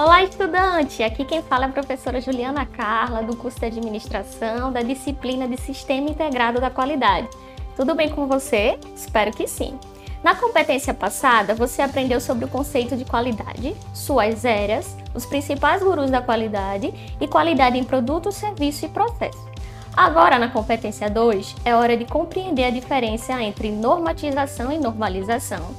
[0.00, 1.02] Olá, estudante!
[1.02, 5.56] Aqui quem fala é a professora Juliana Carla, do curso de Administração da disciplina de
[5.56, 7.28] Sistema Integrado da Qualidade.
[7.74, 8.78] Tudo bem com você?
[8.94, 9.76] Espero que sim.
[10.22, 16.12] Na competência passada, você aprendeu sobre o conceito de qualidade, suas eras, os principais gurus
[16.12, 19.48] da qualidade e qualidade em produto, serviço e processo.
[19.96, 25.74] Agora, na competência 2, é hora de compreender a diferença entre normatização e normalização,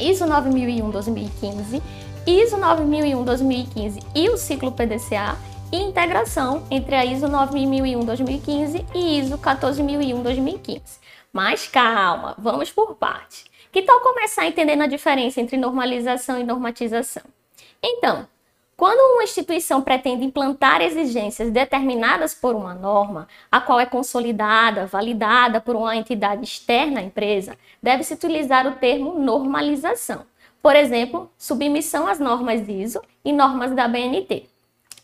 [0.00, 1.82] ISO 9001-2015
[2.28, 5.36] ISO 9001-2015 e o ciclo PDCA
[5.72, 10.98] e integração entre a ISO 9001-2015 e ISO 14001-2015.
[11.32, 13.44] Mas calma, vamos por parte.
[13.72, 17.22] Que tal começar entendendo a diferença entre normalização e normatização?
[17.82, 18.26] Então,
[18.78, 25.60] quando uma instituição pretende implantar exigências determinadas por uma norma, a qual é consolidada, validada
[25.60, 30.24] por uma entidade externa à empresa, deve-se utilizar o termo normalização
[30.62, 34.46] por exemplo, submissão às normas ISO e normas da BNT.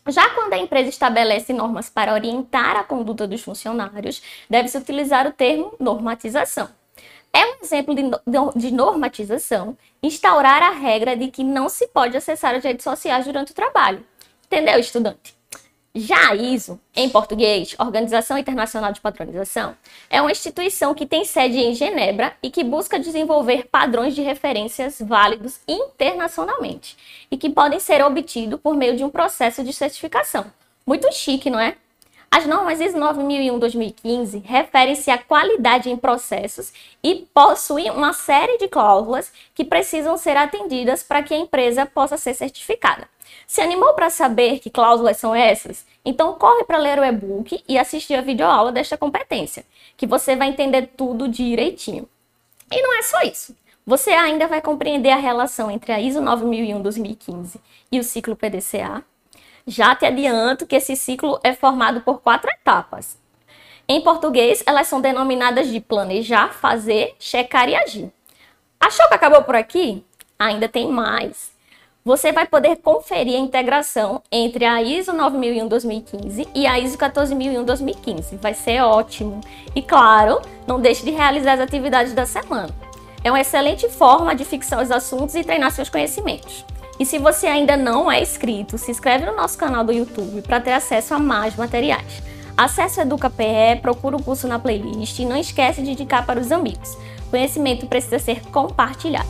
[0.07, 5.31] Já quando a empresa estabelece normas para orientar a conduta dos funcionários, deve-se utilizar o
[5.31, 6.69] termo normatização.
[7.35, 7.93] É um exemplo
[8.55, 13.51] de normatização instaurar a regra de que não se pode acessar as redes sociais durante
[13.51, 14.05] o trabalho.
[14.45, 15.35] Entendeu, estudante?
[15.93, 19.75] Já a ISO, em português, Organização Internacional de Padronização,
[20.09, 25.01] é uma instituição que tem sede em Genebra e que busca desenvolver padrões de referências
[25.01, 26.97] válidos internacionalmente
[27.29, 30.45] e que podem ser obtidos por meio de um processo de certificação.
[30.85, 31.75] Muito chique, não é?
[32.35, 39.31] As normas ISO 9001-2015 referem-se à qualidade em processos e possuem uma série de cláusulas
[39.53, 43.07] que precisam ser atendidas para que a empresa possa ser certificada.
[43.47, 45.85] Se animou para saber que cláusulas são essas?
[46.03, 49.63] Então corre para ler o e-book e assistir a videoaula desta competência,
[49.95, 52.05] que você vai entender tudo direitinho.
[52.69, 53.55] E não é só isso.
[53.87, 59.05] Você ainda vai compreender a relação entre a ISO 9001-2015 e o ciclo PDCA.
[59.67, 63.17] Já te adianto que esse ciclo é formado por quatro etapas.
[63.87, 68.11] Em português, elas são denominadas de planejar, fazer, checar e agir.
[68.79, 70.05] Achou que acabou por aqui?
[70.37, 71.55] Ainda tem mais
[72.05, 78.37] você vai poder conferir a integração entre a ISO 9001-2015 e a ISO 14001-2015.
[78.39, 79.41] Vai ser ótimo.
[79.75, 82.69] E claro, não deixe de realizar as atividades da semana.
[83.23, 86.63] É uma excelente forma de fixar os assuntos e treinar seus conhecimentos.
[86.99, 90.61] E se você ainda não é inscrito, se inscreve no nosso canal do YouTube para
[90.61, 92.23] ter acesso a mais materiais.
[92.55, 96.51] Acesse o EducaPE, procura o curso na playlist e não esquece de indicar para os
[96.51, 96.97] amigos.
[97.29, 99.27] Conhecimento precisa ser compartilhado.